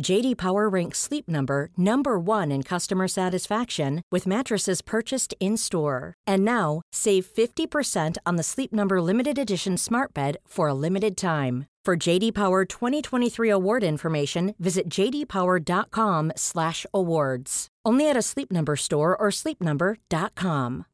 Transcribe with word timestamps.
JD 0.00 0.36
Power 0.36 0.68
ranks 0.68 0.98
Sleep 0.98 1.28
Number 1.28 1.70
number 1.76 2.18
1 2.18 2.50
in 2.52 2.62
customer 2.62 3.08
satisfaction 3.08 4.02
with 4.12 4.26
mattresses 4.26 4.82
purchased 4.82 5.34
in-store. 5.40 6.14
And 6.26 6.44
now, 6.44 6.82
save 6.92 7.26
50% 7.26 8.16
on 8.24 8.36
the 8.36 8.42
Sleep 8.42 8.72
Number 8.72 9.00
limited 9.00 9.38
edition 9.38 9.76
Smart 9.76 10.14
Bed 10.14 10.36
for 10.46 10.68
a 10.68 10.74
limited 10.74 11.16
time. 11.16 11.66
For 11.84 11.96
JD 11.96 12.34
Power 12.34 12.64
2023 12.64 13.48
award 13.48 13.84
information, 13.84 14.54
visit 14.58 14.88
jdpower.com/awards. 14.88 17.68
Only 17.84 18.10
at 18.10 18.16
a 18.16 18.22
Sleep 18.22 18.50
Number 18.50 18.74
store 18.74 19.16
or 19.16 19.28
sleepnumber.com. 19.30 20.86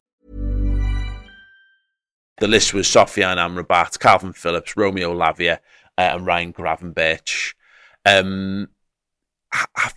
The 2.38 2.48
list 2.48 2.74
was 2.74 2.86
Sofyan 2.86 3.38
Amrabat, 3.38 3.98
Kalvin 3.98 4.36
Phillips, 4.36 4.76
Romeo 4.76 5.14
Lavia, 5.14 5.60
uh, 5.96 6.10
and 6.14 6.26
Ryan 6.26 6.52
Gravenberch. 6.52 7.54
Um, 8.04 8.68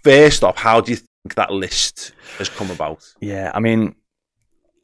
first 0.03 0.43
off, 0.43 0.57
how 0.57 0.81
do 0.81 0.91
you 0.91 0.97
think 0.97 1.35
that 1.35 1.51
list 1.51 2.13
has 2.37 2.49
come 2.49 2.71
about? 2.71 3.05
Yeah, 3.21 3.51
I 3.53 3.59
mean, 3.59 3.95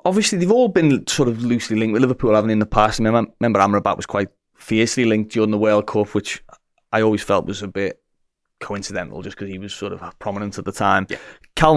obviously 0.05 0.37
they've 0.37 0.51
all 0.51 0.67
been 0.67 1.05
sort 1.07 1.29
of 1.29 1.43
loosely 1.43 1.77
linked 1.77 1.93
with 1.93 2.01
Liverpool, 2.01 2.35
haven't 2.35 2.49
in 2.49 2.59
the 2.59 2.65
past. 2.65 2.99
I 2.99 3.03
remember, 3.03 3.31
remember 3.39 3.59
Amrabat 3.59 3.97
was 3.97 4.05
quite 4.05 4.29
fiercely 4.55 5.05
linked 5.05 5.31
during 5.31 5.51
the 5.51 5.57
World 5.57 5.87
Cup, 5.87 6.13
which 6.13 6.43
I 6.91 7.01
always 7.01 7.23
felt 7.23 7.45
was 7.45 7.61
a 7.61 7.67
bit 7.67 8.01
coincidental 8.59 9.21
just 9.23 9.35
because 9.35 9.49
he 9.49 9.57
was 9.57 9.73
sort 9.73 9.91
of 9.91 10.19
prominent 10.19 10.57
at 10.57 10.65
the 10.65 10.71
time. 10.71 11.07
Yeah. 11.09 11.17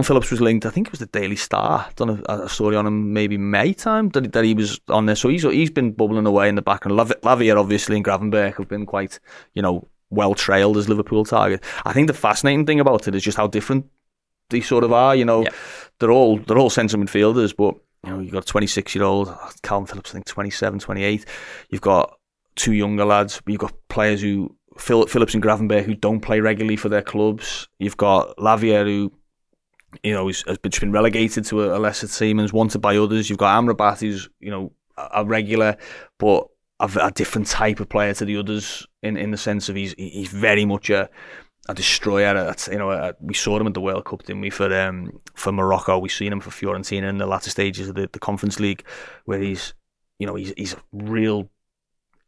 Phillips 0.02 0.30
was 0.30 0.40
linked, 0.40 0.64
I 0.64 0.70
think 0.70 0.86
it 0.86 0.92
was 0.92 1.00
the 1.00 1.06
Daily 1.06 1.36
Star, 1.36 1.86
done 1.96 2.22
a, 2.26 2.44
a 2.44 2.48
story 2.48 2.74
on 2.74 2.86
him 2.86 3.12
maybe 3.12 3.36
May 3.36 3.74
time 3.74 4.08
that, 4.10 4.32
that 4.32 4.44
he 4.44 4.54
was 4.54 4.80
on 4.88 5.04
there. 5.04 5.16
So 5.16 5.28
he's 5.28 5.42
he's 5.42 5.70
been 5.70 5.92
bubbling 5.92 6.26
away 6.26 6.48
in 6.48 6.54
the 6.54 6.62
background. 6.62 6.96
Lav- 6.96 7.20
Lavia 7.22 7.58
obviously 7.58 7.96
and 7.96 8.04
Gravenberch 8.04 8.56
have 8.56 8.68
been 8.68 8.86
quite, 8.86 9.18
you 9.52 9.60
know, 9.60 9.88
well 10.14 10.34
trailed 10.34 10.76
as 10.76 10.88
Liverpool 10.88 11.24
target. 11.24 11.62
I 11.84 11.92
think 11.92 12.06
the 12.08 12.14
fascinating 12.14 12.66
thing 12.66 12.80
about 12.80 13.08
it 13.08 13.14
is 13.14 13.22
just 13.22 13.36
how 13.36 13.46
different 13.46 13.86
they 14.50 14.60
sort 14.60 14.84
of 14.84 14.92
are. 14.92 15.14
You 15.16 15.24
know, 15.24 15.42
Yeah. 15.42 15.50
they're 16.00 16.10
all 16.12 16.38
they're 16.38 16.58
all 16.58 16.70
centre 16.70 16.96
midfielders, 16.98 17.54
but 17.56 17.74
you 18.04 18.10
know, 18.12 18.20
you've 18.20 18.32
got 18.32 18.42
a 18.44 18.46
26 18.46 18.94
year 18.94 19.04
old 19.04 19.28
Kalvin 19.62 19.88
Phillips, 19.88 20.10
I 20.10 20.12
think 20.14 20.26
27, 20.26 20.78
28. 20.78 21.24
You've 21.70 21.80
got 21.80 22.18
two 22.56 22.72
younger 22.74 23.04
lads. 23.04 23.40
You've 23.46 23.58
got 23.60 23.72
players 23.88 24.20
who 24.20 24.54
Phil, 24.76 25.06
Phillips 25.06 25.34
and 25.34 25.42
Gravenberch 25.42 25.84
who 25.84 25.94
don't 25.94 26.20
play 26.20 26.40
regularly 26.40 26.76
for 26.76 26.88
their 26.88 27.02
clubs. 27.02 27.68
You've 27.78 27.96
got 27.96 28.36
Lavia 28.38 28.84
who. 28.84 29.12
You 30.02 30.12
know, 30.12 30.26
has 30.26 30.42
been 30.60 30.72
been 30.80 30.90
relegated 30.90 31.44
to 31.44 31.72
a, 31.72 31.78
lesser 31.78 32.08
team 32.08 32.40
and 32.40 32.44
is 32.44 32.52
wanted 32.52 32.80
by 32.80 32.96
others. 32.96 33.30
You've 33.30 33.38
got 33.38 33.62
Amrabat, 33.62 34.00
who's 34.00 34.28
you 34.40 34.50
know 34.50 34.72
a 34.96 35.24
regular, 35.24 35.76
but 36.18 36.48
a, 36.80 36.90
a 37.00 37.10
different 37.10 37.46
type 37.46 37.80
of 37.80 37.88
player 37.88 38.14
to 38.14 38.24
the 38.24 38.36
others 38.36 38.86
in, 39.02 39.16
in 39.16 39.30
the 39.30 39.36
sense 39.36 39.68
of 39.68 39.76
he's 39.76 39.94
he's 39.96 40.28
very 40.28 40.64
much 40.64 40.90
a 40.90 41.08
a 41.68 41.74
destroyer. 41.74 42.54
You 42.70 42.78
know, 42.78 42.90
a, 42.90 43.14
we 43.20 43.34
saw 43.34 43.58
him 43.58 43.66
at 43.66 43.74
the 43.74 43.80
World 43.80 44.04
Cup, 44.04 44.24
didn't 44.24 44.42
we? 44.42 44.50
For 44.50 44.72
um, 44.78 45.20
for 45.34 45.52
Morocco, 45.52 45.98
we've 45.98 46.12
seen 46.12 46.32
him 46.32 46.40
for 46.40 46.50
Fiorentina 46.50 47.08
in 47.08 47.18
the 47.18 47.26
latter 47.26 47.50
stages 47.50 47.88
of 47.88 47.94
the, 47.94 48.08
the 48.12 48.18
Conference 48.18 48.60
League, 48.60 48.84
where 49.24 49.40
he's 49.40 49.74
you 50.18 50.26
know 50.26 50.34
he's 50.34 50.52
he's 50.56 50.74
a 50.74 50.82
real 50.92 51.48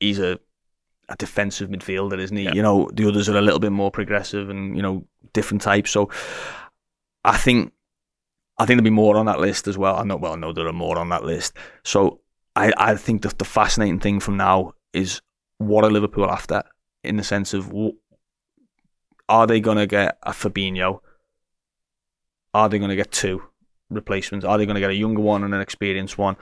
he's 0.01 0.19
a 0.19 0.39
a 1.09 1.17
defensive 1.17 1.71
midfielder, 1.71 2.19
isn't 2.19 2.37
he? 2.37 2.45
Yeah. 2.45 2.55
You 2.55 2.63
know, 2.63 2.91
the 2.93 3.07
others 3.07 3.29
are 3.29 3.37
a 3.37 3.43
little 3.43 3.61
bit 3.61 3.73
more 3.73 3.91
progressive 3.91 4.51
and 4.51 4.77
you 4.77 4.83
know 4.83 5.07
different 5.33 5.63
types. 5.63 5.91
So 5.91 6.11
I 7.25 7.37
think 7.37 7.73
I 8.59 8.65
think 8.65 8.79
there'll 8.79 8.85
be 8.85 8.91
more 8.91 9.17
on 9.17 9.27
that 9.27 9.41
list 9.41 9.69
as 9.69 9.77
well. 9.77 9.97
I 9.97 10.05
know 10.05 10.17
well, 10.17 10.33
I 10.33 10.37
know 10.37 10.53
there 10.53 10.67
are 10.67 10.73
more 10.73 10.99
on 10.99 11.11
that 11.11 11.25
list. 11.25 11.57
So 11.85 12.21
I 12.57 12.73
I 12.77 12.95
think 12.97 13.23
that 13.23 13.39
the 13.39 13.45
fascinating 13.45 14.01
thing 14.01 14.19
from 14.21 14.37
now 14.37 14.73
is 14.93 15.21
what 15.59 15.85
are 15.85 15.91
Liverpool 15.91 16.29
after 16.31 16.63
in 17.05 17.17
the 17.17 17.23
sense 17.25 17.55
of 17.55 17.73
are 19.29 19.47
they 19.47 19.61
going 19.61 19.77
to 19.79 19.87
get 19.87 20.19
a 20.23 20.31
Fabinho? 20.33 21.01
Are 22.55 22.69
they 22.69 22.79
going 22.79 22.91
to 22.91 22.97
get 22.97 23.13
two 23.13 23.43
replacements? 23.91 24.45
Are 24.47 24.57
they 24.59 24.67
going 24.67 24.75
to 24.77 24.81
get 24.81 24.91
a 24.91 24.95
younger 24.95 25.21
one 25.23 25.45
and 25.45 25.55
an 25.55 25.61
experienced 25.61 26.17
one? 26.19 26.37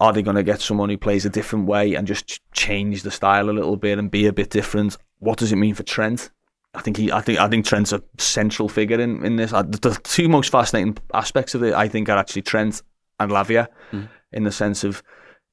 Are 0.00 0.12
they 0.12 0.22
going 0.22 0.36
to 0.36 0.42
get 0.42 0.60
someone 0.60 0.88
who 0.90 0.98
plays 0.98 1.24
a 1.24 1.30
different 1.30 1.66
way 1.66 1.94
and 1.94 2.06
just 2.06 2.40
change 2.52 3.02
the 3.02 3.10
style 3.10 3.48
a 3.50 3.52
little 3.52 3.76
bit 3.76 3.98
and 3.98 4.10
be 4.10 4.26
a 4.26 4.32
bit 4.32 4.50
different? 4.50 4.96
What 5.18 5.38
does 5.38 5.52
it 5.52 5.56
mean 5.56 5.74
for 5.74 5.82
Trent? 5.82 6.30
I 6.74 6.82
think 6.82 6.98
he, 6.98 7.10
I 7.10 7.22
think, 7.22 7.38
I 7.40 7.48
think 7.48 7.64
Trent's 7.64 7.92
a 7.92 8.02
central 8.18 8.68
figure 8.68 9.00
in, 9.00 9.24
in 9.24 9.36
this. 9.36 9.50
The, 9.52 9.98
two 10.04 10.28
most 10.28 10.50
fascinating 10.50 10.98
aspects 11.14 11.54
of 11.54 11.62
it, 11.62 11.72
I 11.74 11.88
think, 11.88 12.08
are 12.10 12.18
actually 12.18 12.42
Trent 12.42 12.82
and 13.18 13.32
Lavia, 13.32 13.68
Mhm. 13.92 14.08
in 14.32 14.44
the 14.44 14.52
sense 14.52 14.84
of 14.84 15.02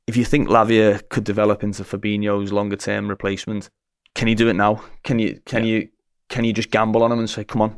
if 0.08 0.18
you 0.18 0.26
think 0.26 0.50
Lavia 0.50 1.02
could 1.10 1.24
develop 1.24 1.64
into 1.64 1.84
Fabinho's 1.84 2.52
longer 2.52 2.76
term 2.76 3.08
replacement, 3.08 3.70
can 4.16 4.28
he 4.28 4.36
do 4.36 4.48
it 4.50 4.54
now? 4.54 4.84
Can 5.04 5.20
you, 5.20 5.40
can 5.46 5.66
you, 5.66 5.90
can 6.30 6.44
you 6.44 6.54
just 6.54 6.72
gamble 6.72 7.04
on 7.04 7.12
him 7.12 7.20
and 7.20 7.30
say, 7.30 7.44
"Come 7.44 7.62
on, 7.62 7.78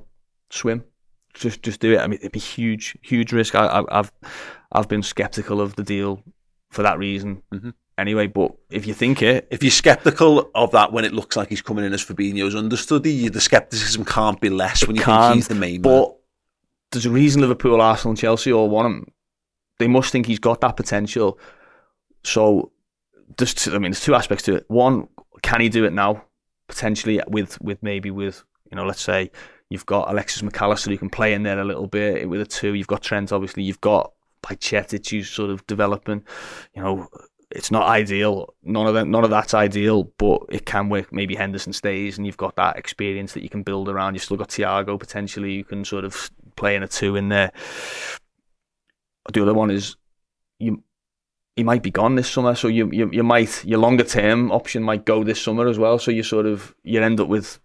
swim"? 0.49 0.83
Just, 1.33 1.61
just 1.63 1.81
do 1.81 1.93
it. 1.93 1.99
I 1.99 2.07
mean, 2.07 2.19
it'd 2.21 2.31
be 2.31 2.39
huge, 2.39 2.97
huge 3.01 3.33
risk. 3.33 3.55
I, 3.55 3.65
I, 3.65 3.99
I've, 3.99 4.11
I've 4.71 4.87
been 4.87 5.03
skeptical 5.03 5.59
of 5.59 5.75
the 5.75 5.83
deal 5.83 6.23
for 6.71 6.81
that 6.83 6.97
reason. 6.97 7.41
Mhm. 7.53 7.73
Anyway, 7.97 8.27
but 8.27 8.53
if 8.69 8.85
you 8.85 8.93
think 8.93 9.21
it, 9.21 9.47
If 9.51 9.63
you're 9.63 9.71
sceptical 9.71 10.49
of 10.53 10.71
that 10.71 10.91
when 10.91 11.05
it 11.05 11.13
looks 11.13 11.37
like 11.37 11.47
he's 11.49 11.61
coming 11.61 11.85
in 11.85 11.93
as 11.93 12.03
Fabinho's 12.03 12.55
understudy, 12.55 13.29
the 13.29 13.39
scepticism 13.39 14.03
can't 14.03 14.39
be 14.41 14.49
less 14.49 14.85
when 14.85 14.97
you 14.97 15.03
think 15.03 15.33
he's 15.35 15.47
the 15.47 15.55
main 15.55 15.81
man. 15.81 15.81
But 15.81 16.15
there's 16.91 17.05
a 17.05 17.09
reason 17.09 17.41
Liverpool, 17.41 17.79
Arsenal, 17.79 18.11
and 18.11 18.17
Chelsea 18.17 18.51
all 18.51 18.69
want 18.69 18.87
him. 18.87 19.07
They 19.79 19.87
must 19.87 20.11
think 20.11 20.25
he's 20.25 20.39
got 20.39 20.59
that 20.61 20.75
potential. 20.75 21.39
So, 22.25 22.71
there's 23.37 23.53
two, 23.53 23.71
I 23.71 23.79
mean, 23.79 23.91
there's 23.91 24.03
two 24.03 24.15
aspects 24.15 24.43
to 24.45 24.55
it. 24.55 24.65
One, 24.67 25.07
can 25.41 25.61
he 25.61 25.69
do 25.69 25.85
it 25.85 25.93
now? 25.93 26.23
Potentially 26.67 27.21
with 27.27 27.61
with 27.61 27.81
maybe 27.83 28.09
with 28.09 28.43
you 28.71 28.75
know, 28.75 28.85
let's 28.85 29.01
say 29.01 29.31
you've 29.69 29.85
got 29.85 30.09
Alexis 30.09 30.41
Mac 30.41 30.61
Allister 30.61 30.91
who 30.91 30.97
can 30.97 31.09
play 31.09 31.33
in 31.33 31.43
there 31.43 31.59
a 31.59 31.63
little 31.63 31.87
bit 31.87 32.27
with 32.27 32.41
a 32.41 32.45
two. 32.45 32.73
You've 32.73 32.87
got 32.87 33.03
Trent, 33.03 33.31
obviously. 33.31 33.63
You've 33.63 33.81
got 33.81 34.13
Bajcetic 34.43 35.09
who's 35.09 35.29
sort 35.29 35.49
of 35.49 35.65
developing. 35.67 36.23
You 36.75 36.81
know, 36.81 37.07
it's 37.51 37.71
not 37.71 37.87
ideal. 37.87 38.53
None 38.63 38.87
of 38.87 38.93
that, 38.95 39.07
none 39.07 39.23
of 39.23 39.29
that's 39.29 39.53
ideal, 39.53 40.11
but 40.17 40.41
it 40.49 40.65
can 40.65 40.89
work. 40.89 41.11
Maybe 41.13 41.35
Henderson 41.35 41.73
stays, 41.73 42.17
and 42.17 42.25
you've 42.25 42.37
got 42.37 42.55
that 42.55 42.77
experience 42.77 43.33
that 43.33 43.43
you 43.43 43.49
can 43.49 43.63
build 43.63 43.89
around. 43.89 44.13
You've 44.15 44.23
still 44.23 44.37
got 44.37 44.49
Thiago 44.49 44.99
potentially. 44.99 45.53
You 45.53 45.63
can 45.63 45.85
sort 45.85 46.05
of 46.05 46.29
play 46.55 46.75
in 46.75 46.83
a 46.83 46.87
two 46.87 47.15
in 47.15 47.29
there. 47.29 47.51
The 49.33 49.41
other 49.41 49.53
one 49.53 49.71
is 49.71 49.95
you. 50.59 50.83
He 51.55 51.63
might 51.63 51.83
be 51.83 51.91
gone 51.91 52.15
this 52.15 52.29
summer, 52.29 52.53
so 52.53 52.67
you, 52.67 52.89
you 52.91 53.09
you 53.11 53.23
might 53.23 53.63
your 53.63 53.79
longer 53.79 54.03
term 54.03 54.51
option 54.51 54.83
might 54.83 55.05
go 55.05 55.23
this 55.23 55.41
summer 55.41 55.67
as 55.67 55.79
well. 55.79 55.97
So 55.99 56.11
you 56.11 56.21
sort 56.21 56.45
of 56.45 56.75
you 56.83 57.01
end 57.01 57.19
up 57.19 57.29
with 57.29 57.59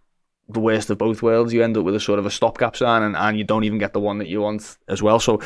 the 0.47 0.61
worst 0.61 0.89
of 0.89 0.97
both 0.97 1.21
worlds. 1.21 1.53
You 1.53 1.63
end 1.63 1.77
up 1.77 1.83
with 1.83 1.95
a 1.95 1.99
sort 1.99 2.19
of 2.19 2.25
a 2.25 2.31
stopgap 2.31 2.77
sign, 2.77 3.03
and, 3.03 3.17
and 3.17 3.37
you 3.37 3.43
don't 3.43 3.65
even 3.65 3.79
get 3.79 3.93
the 3.93 3.99
one 3.99 4.17
that 4.19 4.27
you 4.27 4.41
want 4.41 4.77
as 4.87 5.01
well. 5.01 5.19
So 5.19 5.41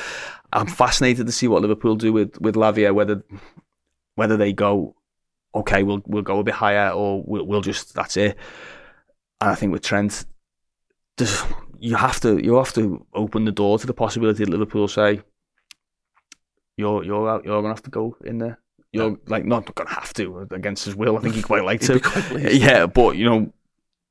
I'm 0.54 0.68
fascinated 0.68 1.26
to 1.26 1.32
see 1.32 1.48
what 1.48 1.64
Liverpool 1.64 1.96
do 1.96 2.14
with 2.14 2.40
with 2.40 2.56
Lavia, 2.56 2.94
whether 2.94 3.24
whether 4.14 4.38
they 4.38 4.54
go, 4.54 4.96
okay, 5.56 5.82
we'll 5.82 6.04
we'll 6.06 6.22
go 6.22 6.40
a 6.40 6.44
bit 6.44 6.54
higher, 6.54 6.92
or 6.92 7.24
we'll, 7.26 7.46
we'll 7.46 7.62
just 7.62 7.96
that's 7.96 8.16
it. 8.16 8.38
And 9.42 9.50
I 9.50 9.56
think 9.56 9.72
with 9.72 9.82
Trent, 9.82 10.26
you 11.80 11.96
have 11.96 12.20
to 12.22 12.38
you 12.44 12.56
have 12.58 12.74
to 12.74 13.06
open 13.14 13.46
the 13.46 13.52
door 13.52 13.80
to 13.80 13.88
the 13.88 13.94
possibility 13.94 14.46
that 14.46 14.52
Liverpool 14.52 14.88
say, 14.88 15.22
you're 16.78 17.04
you're 17.04 17.30
out, 17.30 17.46
you're 17.46 17.62
gonna 17.62 17.74
have 17.74 17.84
to 17.84 17.90
go 17.90 18.16
in 18.24 18.38
there. 18.38 18.60
You're 18.92 19.18
like 19.28 19.46
not 19.46 19.74
gonna 19.76 19.90
have 19.90 20.14
to 20.16 20.48
against 20.52 20.86
his 20.86 20.96
will. 20.96 21.18
I 21.18 21.22
think 21.22 21.36
he'd 21.36 21.44
quite 21.44 21.64
like 21.70 21.82
He'd 21.82 21.88
to. 21.88 22.00
quite 22.00 22.54
yeah, 22.54 22.86
but 22.86 23.18
you 23.18 23.26
know, 23.26 23.52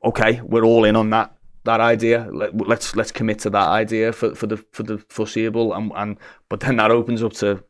okay, 0.04 0.40
we're 0.42 0.64
all 0.64 0.84
in 0.84 0.96
on 0.96 1.10
that 1.10 1.34
that 1.64 1.80
idea. 1.80 2.28
Let, 2.32 2.54
let's 2.68 2.94
let's 2.94 3.10
commit 3.10 3.38
to 3.40 3.50
that 3.50 3.68
idea 3.68 4.12
for, 4.12 4.34
for 4.34 4.46
the 4.46 4.58
for 4.72 4.82
the 4.82 4.98
foreseeable, 5.08 5.72
and, 5.72 5.90
and 5.96 6.18
but 6.48 6.60
then 6.60 6.76
that 6.76 6.90
opens 6.90 7.22
up 7.22 7.32
to 7.34 7.64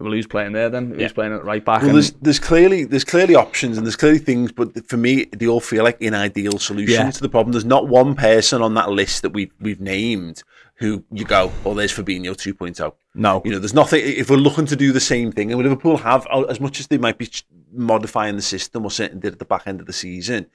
Well, 0.00 0.10
who's 0.12 0.26
playing 0.26 0.52
there 0.52 0.68
then? 0.68 0.90
Who's 0.90 1.00
Yeah. 1.02 1.12
playing 1.12 1.32
at 1.34 1.44
right 1.44 1.64
back? 1.64 1.82
Well, 1.82 1.90
and- 1.90 1.96
there's 1.96 2.10
there's 2.22 2.38
clearly 2.40 2.82
there's 2.84 3.04
clearly 3.04 3.36
options 3.36 3.76
and 3.78 3.86
there's 3.86 3.94
clearly 3.96 4.18
things, 4.18 4.50
but 4.50 4.84
for 4.88 4.96
me, 4.96 5.26
they 5.26 5.46
all 5.46 5.60
feel 5.60 5.84
like 5.84 6.00
inadeal 6.00 6.58
solutions 6.58 6.90
Yeah. 6.98 7.10
to 7.12 7.20
the 7.20 7.28
problem. 7.28 7.52
There's 7.52 7.64
not 7.64 7.86
one 7.88 8.16
person 8.16 8.62
on 8.62 8.74
that 8.74 8.88
list 8.90 9.22
that 9.22 9.30
we've 9.30 9.52
we've 9.60 9.80
named 9.80 10.42
who 10.78 11.04
you 11.10 11.24
go, 11.24 11.52
oh, 11.64 11.74
there's 11.74 11.92
Fabinho 11.92 12.36
2.0. 12.36 12.92
no, 13.14 13.42
You 13.44 13.50
know, 13.50 13.58
there's 13.58 13.74
nothing. 13.74 14.00
If 14.04 14.30
we're 14.30 14.36
looking 14.36 14.66
to 14.66 14.76
do 14.76 14.92
the 14.92 15.00
same 15.00 15.32
thing, 15.32 15.50
and 15.52 15.60
Liverpool 15.60 15.96
have, 15.98 16.26
uh, 16.30 16.42
as 16.42 16.60
much 16.60 16.78
as 16.78 16.86
they 16.86 16.98
might 16.98 17.18
be 17.18 17.28
modifying 17.72 18.36
the 18.36 18.42
system 18.42 18.84
or 18.84 18.90
certainly 18.90 19.20
did 19.20 19.32
at 19.34 19.38
the 19.40 19.44
back 19.44 19.66
end 19.66 19.80
of 19.80 19.86
the 19.86 19.92
season, 19.92 20.46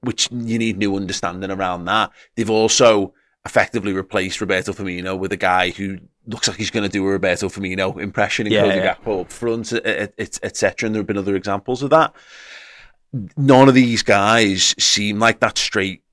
which 0.00 0.30
you 0.30 0.58
need 0.58 0.78
new 0.78 0.94
understanding 0.94 1.50
around 1.50 1.86
that. 1.86 2.12
They've 2.36 2.48
also 2.48 3.14
effectively 3.44 3.92
replaced 3.92 4.40
Roberto 4.40 4.72
Firmino 4.72 5.18
with 5.18 5.32
a 5.32 5.36
guy 5.36 5.70
who 5.70 5.98
looks 6.26 6.46
like 6.46 6.56
he's 6.56 6.70
going 6.70 6.84
to 6.84 6.88
do 6.88 7.04
a 7.06 7.10
Roberto 7.10 7.48
Firmino 7.48 8.00
impression 8.00 8.46
in 8.46 8.52
Yeah, 8.52 8.66
yeah. 8.66 8.96
Up 9.12 9.32
front, 9.32 9.72
etc. 9.72 10.86
And 10.86 10.94
there 10.94 11.00
have 11.00 11.06
been 11.06 11.18
other 11.18 11.34
examples 11.34 11.82
of 11.82 11.90
that. 11.90 12.14
None 13.36 13.68
of 13.68 13.74
these 13.74 14.02
guys 14.02 14.74
seem 14.78 15.18
like 15.18 15.40
that 15.40 15.58
straight 15.58 16.03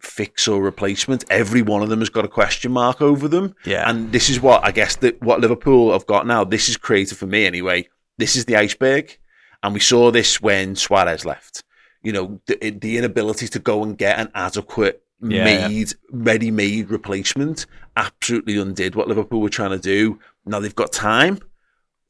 fix 0.00 0.48
or 0.48 0.62
replacement. 0.62 1.24
Every 1.30 1.62
one 1.62 1.82
of 1.82 1.88
them 1.88 2.00
has 2.00 2.08
got 2.08 2.24
a 2.24 2.28
question 2.28 2.72
mark 2.72 3.00
over 3.00 3.28
them. 3.28 3.54
Yeah. 3.64 3.88
And 3.88 4.12
this 4.12 4.30
is 4.30 4.40
what 4.40 4.64
I 4.64 4.70
guess 4.70 4.96
that 4.96 5.20
what 5.22 5.40
Liverpool 5.40 5.92
have 5.92 6.06
got 6.06 6.26
now. 6.26 6.44
This 6.44 6.68
is 6.68 6.76
created 6.76 7.18
for 7.18 7.26
me 7.26 7.46
anyway. 7.46 7.88
This 8.16 8.36
is 8.36 8.44
the 8.46 8.56
iceberg, 8.56 9.16
and 9.62 9.74
we 9.74 9.80
saw 9.80 10.10
this 10.10 10.40
when 10.40 10.76
Suarez 10.76 11.24
left. 11.24 11.64
You 12.02 12.12
know, 12.12 12.40
the, 12.46 12.70
the 12.70 12.98
inability 12.98 13.48
to 13.48 13.58
go 13.58 13.82
and 13.82 13.96
get 13.96 14.18
an 14.18 14.30
adequate 14.34 15.02
Yeah, 15.20 15.44
made, 15.44 15.92
ready-made 16.12 16.90
replacement 16.90 17.66
absolutely 17.96 18.56
undid 18.56 18.94
what 18.94 19.08
Liverpool 19.08 19.40
were 19.40 19.48
trying 19.48 19.70
to 19.70 19.78
do. 19.78 20.20
Now 20.46 20.60
they've 20.60 20.74
got 20.74 20.92
time, 20.92 21.40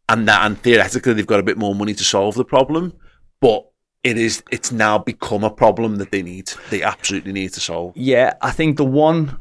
and 0.09 0.29
that, 0.29 0.45
and 0.45 0.59
theoretically 0.59 1.15
they've 1.15 1.27
got 1.27 1.41
a 1.41 1.43
bit 1.43 1.59
more 1.59 1.75
money 1.75 1.95
to 1.95 2.05
solve 2.05 2.35
the 2.35 2.45
problem, 2.45 2.93
but. 3.41 3.65
It 4.05 4.17
is. 4.17 4.43
It's 4.51 4.71
now 4.71 4.99
become 4.99 5.45
a 5.45 5.51
problem 5.51 5.97
that 5.97 6.13
they 6.13 6.23
need. 6.23 6.53
They 6.71 6.83
absolutely 6.83 7.33
need 7.33 7.53
to 7.55 7.61
solve. 7.61 7.97
Yeah, 7.97 8.35
I 8.41 8.53
think 8.53 8.77
the 8.77 8.85
one 8.85 9.41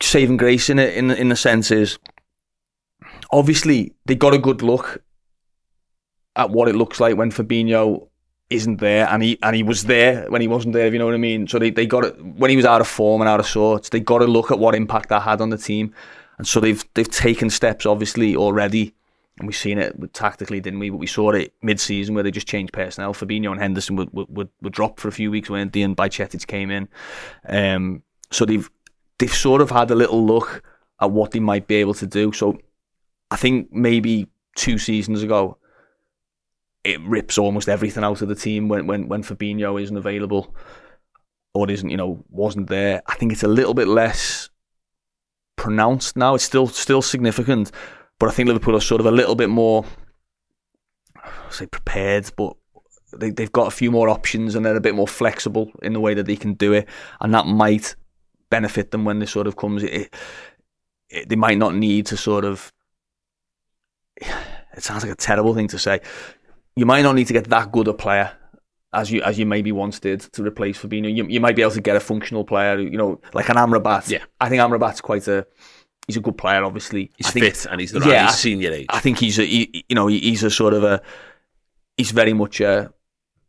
saving 0.00 0.36
grace 0.36 0.70
in 0.70 0.78
it, 0.78 0.94
in 0.94 1.10
in 1.10 1.28
the 1.28 1.36
sense 1.36 1.70
is 1.70 1.98
obviously 3.32 3.94
they 4.06 4.14
got 4.14 4.34
a 4.34 4.38
good 4.38 4.62
look 4.62 5.02
at 6.36 6.50
what 6.50 6.68
it 6.68 6.76
looks 6.76 7.00
like 7.00 7.16
when 7.16 7.32
Fabinho 7.32 8.08
isn't 8.50 8.80
there, 8.80 9.08
and 9.08 9.22
he 9.22 9.38
and 9.42 9.54
he 9.54 9.62
was 9.62 9.84
there 9.84 10.30
when 10.30 10.40
he 10.40 10.48
wasn't 10.48 10.72
there. 10.72 10.86
If 10.86 10.92
you 10.92 10.98
know 10.98 11.06
what 11.06 11.14
I 11.14 11.18
mean. 11.18 11.46
So 11.48 11.58
they 11.58 11.70
they 11.70 11.86
got 11.86 12.04
it 12.04 12.24
when 12.24 12.50
he 12.50 12.56
was 12.56 12.64
out 12.64 12.80
of 12.80 12.88
form 12.88 13.20
and 13.20 13.28
out 13.28 13.40
of 13.40 13.46
sorts. 13.46 13.88
They 13.88 14.00
got 14.00 14.18
to 14.18 14.26
look 14.26 14.50
at 14.50 14.58
what 14.58 14.74
impact 14.74 15.08
that 15.10 15.22
had 15.22 15.40
on 15.40 15.50
the 15.50 15.58
team, 15.58 15.92
and 16.38 16.46
so 16.46 16.60
they've 16.60 16.84
they've 16.94 17.10
taken 17.10 17.50
steps 17.50 17.86
obviously 17.86 18.36
already. 18.36 18.94
And 19.38 19.46
we've 19.46 19.56
seen 19.56 19.78
it 19.78 19.98
with- 19.98 20.12
tactically, 20.12 20.60
didn't 20.60 20.80
we? 20.80 20.90
But 20.90 20.98
we 20.98 21.06
saw 21.06 21.30
it 21.30 21.54
mid-season 21.62 22.14
where 22.14 22.24
they 22.24 22.30
just 22.30 22.48
changed 22.48 22.72
personnel. 22.72 23.14
Fabinho 23.14 23.50
and 23.52 23.60
Henderson 23.60 23.96
would 23.96 24.10
would, 24.12 24.48
would, 24.60 24.72
drop 24.72 24.98
for 25.00 25.08
a 25.08 25.12
few 25.12 25.30
weeks, 25.30 25.50
weren't 25.50 25.72
they? 25.72 25.82
And 25.82 25.96
Bajcetic 25.96 26.46
came 26.46 26.70
in. 26.70 26.88
Um, 27.48 28.02
so 28.30 28.44
they've 28.44 28.68
they've 29.18 29.32
sort 29.32 29.60
of 29.60 29.70
had 29.70 29.90
a 29.90 29.94
little 29.94 30.24
look 30.24 30.62
at 31.00 31.10
what 31.10 31.30
they 31.30 31.40
might 31.40 31.66
be 31.66 31.76
able 31.76 31.94
to 31.94 32.06
do. 32.06 32.32
So 32.32 32.58
I 33.30 33.36
think 33.36 33.72
maybe 33.72 34.28
two 34.56 34.78
seasons 34.78 35.22
ago, 35.22 35.58
it 36.84 37.00
rips 37.02 37.38
almost 37.38 37.68
everything 37.68 38.04
out 38.04 38.22
of 38.22 38.28
the 38.28 38.34
team 38.34 38.68
when 38.68 38.86
when 38.86 39.08
when 39.08 39.22
Fabinho 39.22 39.80
isn't 39.80 39.96
available 39.96 40.54
or 41.54 41.70
isn't 41.70 41.90
you 41.90 41.96
know 41.96 42.24
wasn't 42.30 42.68
there. 42.68 43.02
I 43.06 43.14
think 43.14 43.32
it's 43.32 43.42
a 43.42 43.48
little 43.48 43.74
bit 43.74 43.88
less 43.88 44.50
pronounced 45.56 46.16
now. 46.16 46.34
It's 46.34 46.44
still 46.44 46.68
still 46.68 47.02
significant, 47.02 47.70
but 48.18 48.28
I 48.28 48.32
think 48.32 48.48
Liverpool 48.48 48.76
are 48.76 48.80
sort 48.80 49.00
of 49.00 49.06
a 49.06 49.10
little 49.10 49.34
bit 49.34 49.48
more 49.48 49.84
I 51.48 51.50
say 51.50 51.66
prepared, 51.66 52.30
but 52.36 52.54
they, 53.16 53.30
they've 53.30 53.52
got 53.52 53.68
a 53.68 53.72
few 53.72 53.90
more 53.90 54.08
options 54.08 54.54
and 54.54 54.64
they're 54.64 54.76
a 54.76 54.80
bit 54.80 54.94
more 54.94 55.08
flexible 55.08 55.72
in 55.82 55.92
the 55.92 56.00
way 56.00 56.14
that 56.14 56.26
they 56.26 56.36
can 56.36 56.54
do 56.54 56.72
it, 56.72 56.88
and 57.20 57.32
that 57.34 57.46
might 57.46 57.96
benefit 58.50 58.90
them 58.90 59.04
when 59.04 59.18
this 59.18 59.30
sort 59.30 59.46
of 59.46 59.56
comes. 59.56 59.82
It, 59.82 60.14
it, 61.10 61.28
they 61.28 61.36
might 61.36 61.58
not 61.58 61.74
need 61.74 62.06
to 62.06 62.16
sort 62.16 62.44
of. 62.44 62.72
It 64.76 64.84
sounds 64.84 65.02
like 65.02 65.10
a 65.10 65.16
terrible 65.16 65.54
thing 65.54 65.66
to 65.68 65.78
say. 65.78 66.00
You 66.76 66.86
might 66.86 67.02
not 67.02 67.16
need 67.16 67.26
to 67.28 67.32
get 67.32 67.46
that 67.46 67.72
good 67.72 67.88
a 67.88 67.94
player 67.94 68.30
as 68.92 69.10
you 69.10 69.20
as 69.22 69.36
you 69.36 69.44
maybe 69.44 69.72
once 69.72 69.98
did 69.98 70.20
to 70.20 70.44
replace 70.44 70.78
Fabinho. 70.78 71.12
You, 71.12 71.26
you 71.26 71.40
might 71.40 71.56
be 71.56 71.62
able 71.62 71.72
to 71.72 71.80
get 71.80 71.96
a 71.96 72.00
functional 72.00 72.44
player, 72.44 72.78
you 72.78 72.96
know, 72.96 73.20
like 73.34 73.48
an 73.48 73.56
Amrabat. 73.56 74.08
Yeah. 74.08 74.22
I 74.40 74.48
think 74.48 74.60
Amrabat's 74.60 75.00
quite 75.00 75.26
a. 75.26 75.48
He's 76.08 76.16
a 76.16 76.20
good 76.20 76.36
player, 76.36 76.64
obviously. 76.64 77.12
He's 77.16 77.30
think, 77.30 77.44
fit 77.44 77.66
and 77.70 77.80
he's 77.80 77.92
the 77.92 78.00
Yeah, 78.00 78.06
right 78.06 78.18
I- 78.22 78.26
he's 78.26 78.34
senior 78.38 78.72
age. 78.72 78.86
I 78.88 78.98
think 78.98 79.18
he's 79.18 79.38
a 79.38 79.44
he, 79.44 79.84
you 79.88 79.94
know 79.94 80.08
he's 80.08 80.42
a 80.42 80.50
sort 80.50 80.74
of 80.74 80.82
a 80.82 81.00
he's 81.96 82.10
very 82.10 82.32
much 82.32 82.60
a 82.60 82.92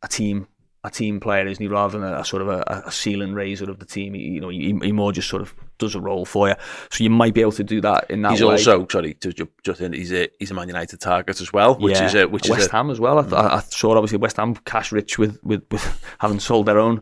a 0.04 0.08
team 0.08 0.48
a 0.86 0.90
team 0.90 1.20
player, 1.20 1.46
isn't 1.46 1.62
he? 1.62 1.68
Rather 1.68 2.00
than 2.00 2.08
a, 2.10 2.20
a 2.20 2.24
sort 2.26 2.42
of 2.42 2.48
a, 2.48 2.84
a 2.86 2.92
ceiling 2.92 3.34
raiser 3.34 3.70
of 3.70 3.80
the 3.80 3.86
team, 3.86 4.14
he, 4.14 4.22
you 4.22 4.40
know, 4.40 4.48
he, 4.48 4.74
he 4.82 4.94
more 4.94 5.12
just 5.12 5.28
sort 5.28 5.42
of 5.42 5.54
does 5.78 5.94
a 5.94 6.00
role 6.00 6.24
for 6.26 6.48
you. 6.48 6.56
So 6.90 7.04
you 7.04 7.10
might 7.10 7.34
be 7.34 7.42
able 7.42 7.52
to 7.54 7.66
do 7.66 7.82
that 7.82 8.10
in 8.10 8.22
that 8.22 8.32
he's 8.32 8.42
way. 8.42 8.52
also 8.52 8.88
sorry 8.90 9.14
to 9.16 9.34
just 9.62 9.82
in, 9.82 9.92
he's 9.92 10.14
a 10.14 10.30
he's 10.40 10.52
a 10.52 10.54
Man 10.54 10.68
United 10.70 11.02
target 11.02 11.42
as 11.42 11.52
well, 11.52 11.76
which 11.76 11.98
Yeah. 11.98 12.06
is 12.06 12.16
a 12.16 12.28
which 12.30 12.48
West 12.48 12.62
is 12.62 12.72
Ham 12.72 12.90
as 12.92 13.00
well. 13.00 13.20
I, 13.20 13.22
th- 13.24 13.34
mm. 13.34 13.52
I 13.52 13.60
saw 13.60 13.96
obviously 13.98 14.20
West 14.20 14.38
Ham 14.38 14.56
cash 14.56 14.94
rich 14.94 15.18
with, 15.18 15.38
with, 15.44 15.64
with 15.70 16.06
having 16.20 16.40
sold 16.40 16.66
their 16.66 16.80
own 16.80 17.02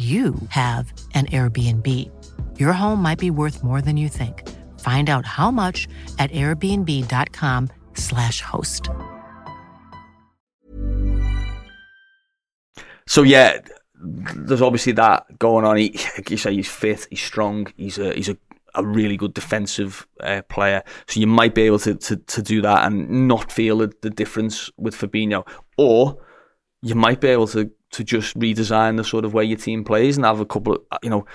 you 0.00 0.34
have 0.48 0.92
an 1.12 1.26
Airbnb. 1.26 1.86
Your 2.58 2.72
home 2.72 3.02
might 3.02 3.18
be 3.18 3.30
worth 3.30 3.62
more 3.62 3.82
than 3.82 3.98
you 3.98 4.08
think. 4.08 4.48
Find 4.80 5.10
out 5.10 5.26
how 5.26 5.50
much 5.50 5.86
at 6.18 6.30
airbnb.com/slash 6.30 8.40
host. 8.40 8.88
So 13.06 13.22
yeah, 13.22 13.58
there's 14.02 14.62
obviously 14.62 14.92
that 14.92 15.38
going 15.38 15.66
on. 15.66 15.76
He, 15.76 15.90
like 16.16 16.30
you 16.30 16.38
say, 16.38 16.54
he's 16.54 16.68
fit, 16.68 17.06
he's 17.10 17.20
strong, 17.20 17.70
he's 17.76 17.98
a 17.98 18.14
he's 18.14 18.30
a, 18.30 18.38
a 18.74 18.82
really 18.84 19.18
good 19.18 19.34
defensive 19.34 20.06
uh, 20.20 20.40
player. 20.48 20.82
So 21.08 21.20
you 21.20 21.26
might 21.26 21.54
be 21.54 21.62
able 21.62 21.80
to, 21.80 21.96
to, 21.96 22.16
to 22.16 22.42
do 22.42 22.62
that 22.62 22.86
and 22.86 23.28
not 23.28 23.52
feel 23.52 23.78
the, 23.78 23.92
the 24.00 24.10
difference 24.10 24.70
with 24.78 24.94
Fabinho. 24.94 25.46
Or 25.76 26.24
you 26.80 26.94
might 26.94 27.20
be 27.20 27.28
able 27.28 27.48
to, 27.48 27.70
to 27.90 28.04
just 28.04 28.38
redesign 28.38 28.96
the 28.96 29.04
sort 29.04 29.24
of 29.24 29.34
way 29.34 29.44
your 29.44 29.58
team 29.58 29.84
plays 29.84 30.16
and 30.16 30.24
have 30.24 30.40
a 30.40 30.46
couple 30.46 30.74
of, 30.74 30.82
you 31.02 31.10
know, 31.10 31.26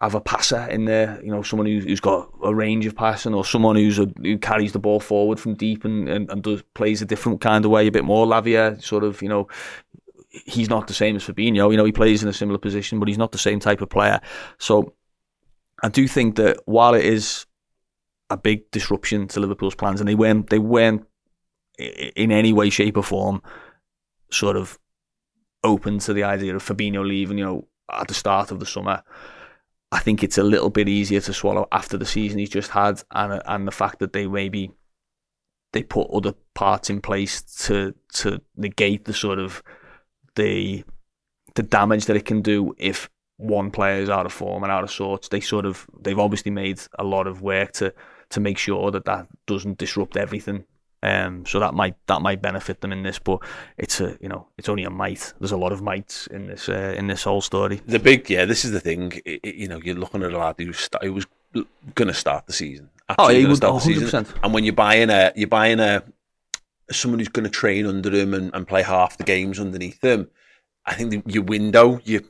have 0.00 0.14
a 0.14 0.20
passer 0.20 0.66
in 0.68 0.84
there, 0.84 1.18
you 1.24 1.30
know, 1.30 1.42
someone 1.42 1.66
who's, 1.66 1.84
who's 1.84 2.00
got 2.00 2.30
a 2.44 2.54
range 2.54 2.84
of 2.84 2.94
passing 2.94 3.32
or 3.32 3.44
someone 3.44 3.76
who's 3.76 3.98
a, 3.98 4.06
who 4.22 4.36
carries 4.36 4.72
the 4.72 4.78
ball 4.78 5.00
forward 5.00 5.40
from 5.40 5.54
deep 5.54 5.84
and, 5.86 6.06
and, 6.08 6.30
and 6.30 6.42
does, 6.42 6.62
plays 6.74 7.00
a 7.00 7.06
different 7.06 7.40
kind 7.40 7.64
of 7.64 7.70
way, 7.70 7.86
a 7.86 7.92
bit 7.92 8.04
more 8.04 8.26
Lavia, 8.26 8.82
sort 8.82 9.04
of, 9.04 9.22
you 9.22 9.28
know, 9.28 9.48
he's 10.28 10.68
not 10.68 10.86
the 10.86 10.94
same 10.94 11.16
as 11.16 11.24
Fabinho. 11.24 11.70
You 11.70 11.76
know, 11.78 11.84
he 11.84 11.92
plays 11.92 12.22
in 12.22 12.28
a 12.28 12.32
similar 12.32 12.58
position, 12.58 12.98
but 12.98 13.08
he's 13.08 13.16
not 13.16 13.32
the 13.32 13.38
same 13.38 13.58
type 13.58 13.80
of 13.80 13.88
player. 13.88 14.20
So 14.58 14.92
I 15.82 15.88
do 15.88 16.06
think 16.06 16.36
that 16.36 16.58
while 16.66 16.94
it 16.94 17.04
is 17.04 17.46
a 18.28 18.36
big 18.36 18.70
disruption 18.70 19.28
to 19.28 19.40
Liverpool's 19.40 19.74
plans, 19.74 20.00
and 20.00 20.08
they 20.08 20.14
weren't 20.14 20.50
they 20.50 20.58
weren't 20.58 21.06
in 21.78 22.32
any 22.32 22.52
way, 22.52 22.70
shape, 22.70 22.96
or 22.96 23.02
form 23.02 23.42
sort 24.30 24.56
of 24.56 24.78
open 25.64 25.98
to 26.00 26.12
the 26.12 26.24
idea 26.24 26.54
of 26.54 26.64
Fabinho 26.64 27.06
leaving. 27.06 27.38
You 27.38 27.44
know, 27.44 27.68
at 27.92 28.08
the 28.08 28.14
start 28.14 28.50
of 28.50 28.60
the 28.60 28.66
summer. 28.66 29.02
I 29.92 30.00
think 30.00 30.22
it's 30.22 30.38
a 30.38 30.42
little 30.42 30.70
bit 30.70 30.88
easier 30.88 31.20
to 31.20 31.32
swallow 31.32 31.68
after 31.70 31.96
the 31.96 32.06
season 32.06 32.38
he's 32.38 32.50
just 32.50 32.70
had, 32.70 33.02
and 33.12 33.40
and 33.46 33.66
the 33.66 33.72
fact 33.72 34.00
that 34.00 34.12
they 34.12 34.26
maybe 34.26 34.72
they 35.72 35.82
put 35.82 36.10
other 36.10 36.34
parts 36.54 36.90
in 36.90 37.00
place 37.00 37.42
to 37.66 37.94
to 38.14 38.40
negate 38.56 39.04
the 39.04 39.12
sort 39.12 39.38
of 39.38 39.62
the 40.34 40.84
the 41.54 41.62
damage 41.62 42.06
that 42.06 42.16
it 42.16 42.24
can 42.24 42.42
do 42.42 42.74
if 42.78 43.08
one 43.38 43.70
player 43.70 44.00
is 44.00 44.10
out 44.10 44.26
of 44.26 44.32
form 44.32 44.62
and 44.62 44.72
out 44.72 44.84
of 44.84 44.90
sorts. 44.90 45.28
They 45.28 45.40
sort 45.40 45.66
of 45.66 45.86
they've 46.00 46.18
obviously 46.18 46.50
made 46.50 46.80
a 46.98 47.04
lot 47.04 47.26
of 47.26 47.42
work 47.42 47.72
to 47.74 47.94
to 48.30 48.40
make 48.40 48.58
sure 48.58 48.90
that 48.90 49.04
that 49.04 49.28
doesn't 49.46 49.78
disrupt 49.78 50.16
everything. 50.16 50.64
Um, 51.06 51.46
so 51.46 51.60
that 51.60 51.72
might 51.72 51.94
that 52.06 52.20
might 52.20 52.42
benefit 52.42 52.80
them 52.80 52.92
in 52.92 53.04
this, 53.04 53.20
but 53.20 53.38
it's 53.78 54.00
a 54.00 54.18
you 54.20 54.28
know 54.28 54.48
it's 54.58 54.68
only 54.68 54.82
a 54.82 54.90
might. 54.90 55.32
There's 55.38 55.52
a 55.52 55.56
lot 55.56 55.72
of 55.72 55.80
mights 55.80 56.26
in 56.26 56.48
this 56.48 56.68
uh, 56.68 56.94
in 56.98 57.06
this 57.06 57.22
whole 57.22 57.40
story. 57.40 57.80
The 57.86 58.00
big 58.00 58.28
yeah, 58.28 58.44
this 58.44 58.64
is 58.64 58.72
the 58.72 58.80
thing. 58.80 59.12
It, 59.24 59.40
it, 59.42 59.54
you 59.54 59.68
know, 59.68 59.80
you're 59.80 59.94
looking 59.94 60.24
at 60.24 60.32
a 60.32 60.38
lad 60.38 60.56
who, 60.58 60.72
st- 60.72 61.02
who 61.04 61.12
was 61.12 61.26
going 61.94 62.08
to 62.08 62.14
start 62.14 62.46
the 62.46 62.52
season. 62.52 62.90
Oh, 63.18 63.28
he 63.28 63.46
was 63.46 63.60
100%. 63.60 64.34
And 64.42 64.52
when 64.52 64.64
you're 64.64 64.72
buying 64.72 65.10
a 65.10 65.32
you're 65.36 65.46
buying 65.46 65.78
a 65.78 66.02
someone 66.90 67.20
who's 67.20 67.28
going 67.28 67.44
to 67.44 67.50
train 67.50 67.86
under 67.86 68.10
him 68.10 68.34
and, 68.34 68.52
and 68.52 68.66
play 68.66 68.82
half 68.82 69.16
the 69.16 69.24
games 69.24 69.60
underneath 69.60 70.02
him, 70.02 70.28
I 70.84 70.94
think 70.94 71.10
the, 71.10 71.22
your 71.32 71.44
window 71.44 72.00
you 72.04 72.26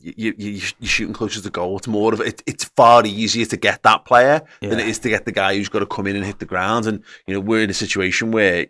you, 0.00 0.34
you, 0.36 0.60
you're 0.78 0.88
shooting 0.88 1.14
closer 1.14 1.40
to 1.40 1.50
goal. 1.50 1.78
It's 1.78 1.86
more 1.86 2.12
of 2.12 2.20
it, 2.20 2.42
it's 2.46 2.64
far 2.64 3.04
easier 3.04 3.46
to 3.46 3.56
get 3.56 3.82
that 3.82 4.04
player 4.04 4.42
yeah. 4.60 4.70
than 4.70 4.80
it 4.80 4.88
is 4.88 4.98
to 5.00 5.08
get 5.08 5.24
the 5.24 5.32
guy 5.32 5.56
who's 5.56 5.68
got 5.68 5.80
to 5.80 5.86
come 5.86 6.06
in 6.06 6.16
and 6.16 6.24
hit 6.24 6.38
the 6.38 6.46
ground. 6.46 6.86
And 6.86 7.02
you 7.26 7.34
know 7.34 7.40
we're 7.40 7.62
in 7.62 7.70
a 7.70 7.74
situation 7.74 8.30
where 8.30 8.66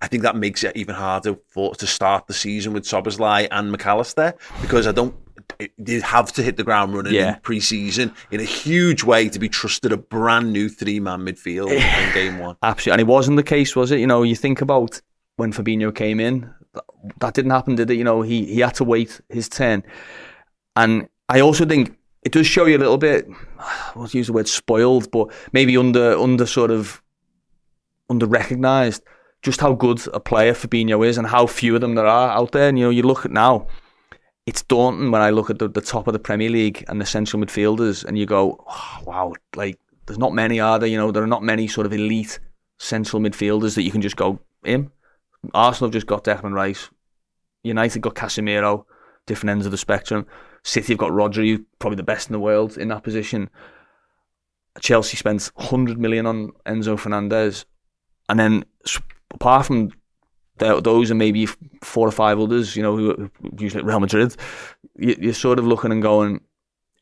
I 0.00 0.06
think 0.06 0.22
that 0.22 0.36
makes 0.36 0.62
it 0.62 0.76
even 0.76 0.94
harder 0.94 1.36
for 1.48 1.74
to 1.74 1.86
start 1.86 2.26
the 2.26 2.34
season 2.34 2.72
with 2.72 2.84
Szoboszlai 2.84 3.48
and 3.50 3.72
Mac 3.72 3.86
Allister 3.86 4.34
because 4.60 4.86
I 4.86 4.92
don't. 4.92 5.14
They 5.78 5.98
have 6.00 6.30
to 6.32 6.42
hit 6.42 6.56
the 6.56 6.62
ground 6.62 6.94
running 6.94 7.14
yeah. 7.14 7.34
in 7.34 7.40
pre-season 7.40 8.14
in 8.30 8.38
a 8.38 8.44
huge 8.44 9.02
way 9.02 9.28
to 9.30 9.38
be 9.38 9.48
trusted 9.48 9.92
a 9.92 9.96
brand 9.96 10.52
new 10.52 10.68
three-man 10.68 11.20
midfield 11.20 11.70
in 11.70 12.14
game 12.14 12.38
one. 12.38 12.56
Absolutely, 12.62 12.92
and 12.92 13.08
it 13.08 13.10
wasn't 13.10 13.36
the 13.38 13.42
case, 13.42 13.74
was 13.74 13.90
it? 13.90 13.98
You 13.98 14.06
know, 14.06 14.22
you 14.22 14.36
think 14.36 14.60
about 14.60 15.00
when 15.36 15.52
Fabinho 15.52 15.92
came 15.92 16.20
in, 16.20 16.52
that 17.20 17.34
didn't 17.34 17.50
happen, 17.50 17.74
did 17.74 17.90
it? 17.90 17.96
You 17.96 18.04
know, 18.04 18.22
he 18.22 18.46
he 18.46 18.60
had 18.60 18.74
to 18.76 18.84
wait 18.84 19.20
his 19.28 19.48
turn. 19.48 19.82
And 20.76 21.08
I 21.28 21.40
also 21.40 21.64
think 21.64 21.96
it 22.22 22.32
does 22.32 22.46
show 22.46 22.66
you 22.66 22.76
a 22.76 22.78
little 22.78 22.98
bit, 22.98 23.26
I 23.58 23.92
won't 23.94 24.14
use 24.14 24.28
the 24.28 24.32
word 24.32 24.48
spoiled, 24.48 25.10
but 25.10 25.32
maybe 25.52 25.76
under 25.76 26.18
under 26.18 26.46
sort 26.46 26.70
of 26.70 27.02
under 28.10 28.26
recognised 28.26 29.02
just 29.42 29.60
how 29.60 29.72
good 29.72 30.00
a 30.12 30.20
player 30.20 30.52
Fabinho 30.52 31.06
is 31.06 31.18
and 31.18 31.26
how 31.26 31.46
few 31.46 31.74
of 31.74 31.80
them 31.80 31.94
there 31.94 32.06
are 32.06 32.30
out 32.30 32.52
there. 32.52 32.68
And 32.68 32.78
you 32.78 32.84
know, 32.84 32.90
you 32.90 33.02
look 33.02 33.24
at 33.24 33.30
now, 33.30 33.68
it's 34.46 34.62
daunting 34.62 35.10
when 35.10 35.22
I 35.22 35.30
look 35.30 35.50
at 35.50 35.58
the, 35.58 35.68
the 35.68 35.80
top 35.80 36.06
of 36.06 36.12
the 36.12 36.18
Premier 36.18 36.50
League 36.50 36.84
and 36.88 37.00
the 37.00 37.06
central 37.06 37.42
midfielders, 37.42 38.04
and 38.04 38.18
you 38.18 38.26
go, 38.26 38.64
oh, 38.68 38.98
wow, 39.04 39.32
like 39.54 39.78
there's 40.06 40.18
not 40.18 40.32
many, 40.32 40.58
are 40.58 40.78
there? 40.78 40.88
You 40.88 40.96
know, 40.96 41.12
there 41.12 41.22
are 41.22 41.28
not 41.28 41.42
many 41.42 41.68
sort 41.68 41.86
of 41.86 41.92
elite 41.92 42.40
central 42.78 43.20
midfielders 43.22 43.74
that 43.74 43.82
you 43.82 43.90
can 43.90 44.00
just 44.00 44.16
go 44.16 44.40
in. 44.64 44.90
Arsenal 45.54 45.88
have 45.88 45.94
just 45.94 46.06
got 46.06 46.24
Declan 46.24 46.52
Rice. 46.52 46.90
United 47.62 48.00
got 48.00 48.14
Casemiro, 48.14 48.84
different 49.26 49.50
ends 49.50 49.66
of 49.66 49.72
the 49.72 49.78
spectrum. 49.78 50.26
City 50.64 50.92
have 50.92 50.98
got 50.98 51.10
Rodri, 51.10 51.64
probably 51.78 51.96
the 51.96 52.02
best 52.02 52.28
in 52.28 52.32
the 52.32 52.40
world 52.40 52.76
in 52.76 52.88
that 52.88 53.02
position. 53.02 53.50
Chelsea 54.80 55.16
spent 55.16 55.50
100 55.54 55.98
million 55.98 56.26
on 56.26 56.52
Enzo 56.66 56.98
Fernandez. 56.98 57.64
And 58.28 58.38
then, 58.38 58.64
apart 59.32 59.66
from 59.66 59.90
those 60.58 61.10
and 61.10 61.18
maybe 61.18 61.46
four 61.82 62.06
or 62.06 62.12
five 62.12 62.38
others, 62.38 62.76
you 62.76 62.82
know, 62.82 62.96
who 62.96 63.30
usually 63.58 63.82
Real 63.82 64.00
Madrid, 64.00 64.36
you're 64.96 65.34
sort 65.34 65.58
of 65.58 65.66
looking 65.66 65.92
and 65.92 66.02
going, 66.02 66.40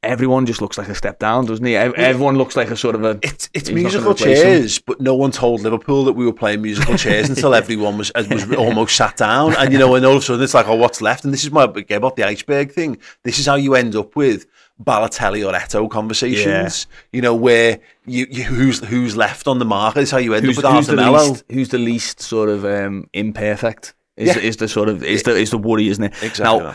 everyone 0.06 0.46
just 0.46 0.60
looks 0.60 0.78
like 0.78 0.88
a 0.88 0.94
step 0.94 1.18
down, 1.18 1.46
doesn't 1.46 1.64
he? 1.64 1.76
Everyone 1.76 2.36
looks 2.36 2.56
like 2.56 2.70
a 2.70 2.76
sort 2.76 2.94
of 2.94 3.04
a. 3.04 3.18
It's 3.22 3.50
it's 3.52 3.70
musical 3.70 4.14
chairs, 4.14 4.78
but 4.78 5.00
no 5.00 5.14
one 5.14 5.32
told 5.32 5.60
Liverpool 5.60 6.04
that 6.04 6.12
we 6.12 6.24
were 6.24 6.32
playing 6.32 6.62
musical 6.62 6.96
chairs 6.96 7.28
until 7.28 7.54
everyone 7.62 7.98
was 7.98 8.12
was 8.14 8.50
almost 8.54 8.96
sat 8.96 9.16
down, 9.16 9.54
and 9.56 9.72
you 9.72 9.78
know, 9.78 9.94
and 9.94 10.06
all 10.06 10.16
of 10.16 10.22
a 10.22 10.24
sudden 10.24 10.42
it's 10.42 10.54
like, 10.54 10.68
oh, 10.68 10.76
what's 10.76 11.02
left? 11.02 11.24
And 11.24 11.32
this 11.32 11.44
is 11.44 11.50
my 11.50 11.66
get 11.66 11.98
about 11.98 12.16
the 12.16 12.24
iceberg 12.24 12.72
thing. 12.72 12.98
This 13.24 13.38
is 13.38 13.46
how 13.46 13.56
you 13.56 13.74
end 13.74 13.94
up 13.96 14.16
with 14.16 14.46
Balotelli 14.82 15.46
or 15.46 15.52
Eto'o 15.52 15.90
conversations. 15.90 16.86
Yeah. 16.88 17.16
You 17.16 17.22
know, 17.22 17.34
where 17.34 17.80
you, 18.06 18.26
you, 18.30 18.44
who's 18.44 18.78
who's 18.80 19.16
left 19.16 19.48
on 19.48 19.58
the 19.58 19.64
market 19.64 20.00
is 20.00 20.10
how 20.10 20.18
you 20.18 20.34
end 20.34 20.46
who's, 20.46 20.58
up 20.58 20.64
with 20.64 20.86
who's 20.86 20.96
the 20.96 21.10
least, 21.10 21.44
who's 21.50 21.68
the 21.70 21.78
least 21.78 22.20
sort 22.20 22.48
of 22.48 22.64
um, 22.64 23.08
imperfect? 23.12 23.94
Is, 24.16 24.34
yeah. 24.34 24.42
is 24.42 24.56
the 24.56 24.68
sort 24.68 24.88
of 24.88 25.04
is 25.04 25.24
the 25.24 25.36
is 25.36 25.50
the 25.50 25.58
worry, 25.58 25.88
isn't 25.88 26.04
it? 26.04 26.22
Exactly. 26.22 26.60
Now, 26.60 26.74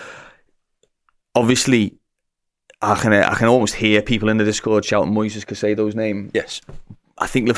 obviously 1.33 1.97
I 2.81 2.95
can 2.95 3.13
I 3.13 3.35
can 3.35 3.47
almost 3.47 3.75
hear 3.75 4.01
people 4.01 4.29
in 4.29 4.37
the 4.37 4.45
Discord 4.45 4.83
shouting 4.85 5.13
Moises 5.13 5.45
Caicedo's 5.45 5.95
name. 5.95 6.31
Yes, 6.33 6.61
I 7.17 7.27
think 7.27 7.49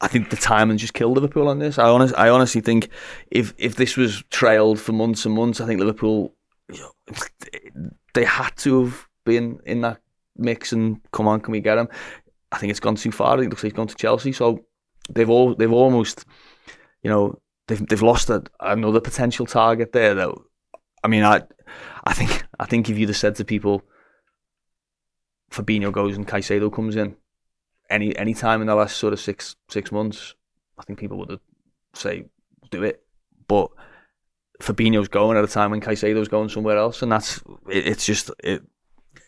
I 0.00 0.08
think 0.08 0.30
the 0.30 0.36
timing 0.36 0.78
just 0.78 0.94
killed 0.94 1.14
Liverpool 1.14 1.48
on 1.48 1.58
this. 1.58 1.78
I 1.78 1.88
honest, 1.88 2.14
I 2.16 2.30
honestly 2.30 2.62
think 2.62 2.88
if 3.30 3.52
if 3.58 3.76
this 3.76 3.96
was 3.96 4.22
trailed 4.30 4.80
for 4.80 4.92
months 4.92 5.26
and 5.26 5.34
months, 5.34 5.60
I 5.60 5.66
think 5.66 5.80
Liverpool 5.80 6.34
they 8.14 8.24
had 8.24 8.56
to 8.58 8.84
have 8.84 9.08
been 9.24 9.60
in 9.66 9.82
that 9.82 10.00
mix 10.36 10.72
and 10.72 11.00
come 11.12 11.28
on, 11.28 11.40
can 11.40 11.52
we 11.52 11.60
get 11.60 11.78
him? 11.78 11.88
I 12.52 12.58
think 12.58 12.70
it's 12.70 12.80
gone 12.80 12.96
too 12.96 13.12
far. 13.12 13.40
It 13.40 13.48
looks 13.50 13.62
like 13.62 13.72
it's 13.72 13.76
gone 13.76 13.86
to 13.88 13.94
Chelsea, 13.94 14.32
so 14.32 14.64
they've 15.10 15.30
all 15.30 15.54
they've 15.54 15.72
almost 15.72 16.24
you 17.02 17.10
know 17.10 17.38
they've 17.68 17.86
they've 17.86 18.02
lost 18.02 18.30
a, 18.30 18.42
another 18.60 19.00
potential 19.00 19.44
target 19.44 19.92
there. 19.92 20.14
Though 20.14 20.44
I 21.04 21.08
mean, 21.08 21.24
I 21.24 21.42
I 22.04 22.14
think 22.14 22.44
I 22.58 22.64
think 22.64 22.88
if 22.88 22.98
you'd 22.98 23.10
have 23.10 23.16
said 23.16 23.36
to 23.36 23.44
people 23.44 23.82
Fabinho 25.50 25.92
goes 25.92 26.16
and 26.16 26.26
Caicedo 26.26 26.72
comes 26.72 26.96
in, 26.96 27.16
any 27.88 28.16
any 28.16 28.34
time 28.34 28.60
in 28.60 28.68
the 28.68 28.74
last 28.74 28.96
sort 28.96 29.12
of 29.12 29.20
six 29.20 29.56
six 29.68 29.90
months, 29.90 30.34
I 30.78 30.82
think 30.84 30.98
people 30.98 31.18
would 31.18 31.40
say 31.94 32.26
do 32.70 32.82
it. 32.82 33.02
But 33.48 33.70
Fabinho's 34.60 35.08
going 35.08 35.36
at 35.36 35.44
a 35.44 35.48
time 35.48 35.72
when 35.72 35.80
Caicedo's 35.80 36.28
going 36.28 36.48
somewhere 36.48 36.76
else, 36.76 37.02
and 37.02 37.10
that's 37.10 37.38
it, 37.68 37.86
it's 37.86 38.06
just 38.06 38.30
it, 38.42 38.62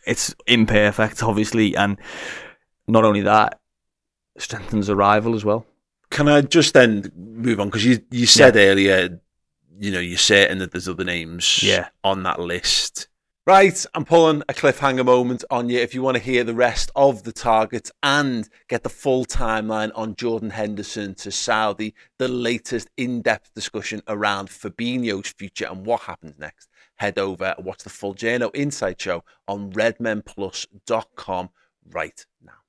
it's 0.07 0.35
imperfect, 0.47 1.23
obviously, 1.23 1.77
and 1.77 1.99
not 2.87 3.05
only 3.05 3.23
that, 3.23 3.61
strengthens 4.39 4.87
the 4.87 4.97
rival 4.97 5.35
as 5.35 5.45
well. 5.45 5.67
Can 6.11 6.29
I 6.29 6.43
just 6.43 6.75
then 6.75 7.11
move 7.17 7.59
on 7.59 7.69
because 7.69 7.85
you 7.85 8.01
you 8.11 8.27
said 8.27 8.55
yeah. 8.55 8.63
earlier, 8.63 9.21
you 9.79 9.91
know, 9.91 10.01
you're 10.01 10.19
certain 10.19 10.59
that 10.59 10.71
there's 10.71 10.89
other 10.89 11.05
names 11.05 11.63
yeah. 11.63 11.89
on 12.05 12.23
that 12.23 12.39
list. 12.39 13.09
Right, 13.45 13.85
I'm 13.93 14.05
pulling 14.05 14.43
a 14.43 14.55
cliffhanger 14.55 15.05
moment 15.05 15.43
on 15.51 15.69
you 15.69 15.81
if 15.81 15.97
you 15.97 16.03
want 16.03 16.17
to 16.17 16.23
hear 16.23 16.45
the 16.45 16.55
rest 16.55 16.93
of 16.95 17.25
the 17.25 17.33
targets 17.33 17.91
and 18.01 18.49
get 18.69 18.85
the 18.85 18.89
full 18.89 19.25
timeline 19.25 19.91
on 19.97 20.15
Jordan 20.15 20.51
Henderson 20.51 21.17
to 21.17 21.33
Saudi, 21.33 21.93
the 22.21 22.29
latest 22.29 22.89
in 22.97 23.21
depth 23.21 23.53
discussion 23.53 24.01
around 24.07 24.49
Fabinho's 24.49 25.33
future 25.33 25.67
and 25.69 25.85
what 25.85 26.03
happens 26.03 26.39
next. 26.39 26.69
Head 26.95 27.19
over 27.19 27.57
and 27.57 27.67
watch 27.67 27.83
the 27.83 27.91
full 27.91 28.15
Journo 28.15 28.55
Insight 28.55 29.01
Show 29.01 29.25
on 29.49 29.73
redmenplus.com 29.73 31.51
right 31.91 32.27
now. 32.41 32.62